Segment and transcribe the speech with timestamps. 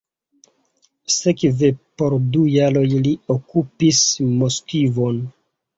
[1.15, 1.69] Sekve
[2.03, 4.05] por du jaroj li okupis
[4.43, 5.27] Moskvon.